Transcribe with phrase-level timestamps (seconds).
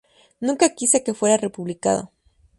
[0.47, 2.09] Nunca quise que fuera republicado.